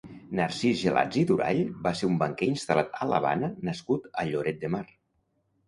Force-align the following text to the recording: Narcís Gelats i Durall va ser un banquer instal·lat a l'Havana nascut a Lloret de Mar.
Narcís 0.37 0.79
Gelats 0.83 1.19
i 1.21 1.25
Durall 1.31 1.59
va 1.83 1.91
ser 1.99 2.09
un 2.13 2.17
banquer 2.25 2.49
instal·lat 2.53 2.99
a 3.07 3.11
l'Havana 3.13 3.53
nascut 3.71 4.11
a 4.25 4.29
Lloret 4.33 4.61
de 4.67 4.77
Mar. 4.79 4.85